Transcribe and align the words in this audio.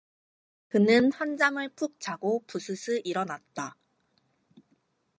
그는 0.69 1.11
한잠을 1.11 1.69
푹 1.75 1.99
자고 1.99 2.43
부스스 2.47 3.01
일어났다. 3.03 3.75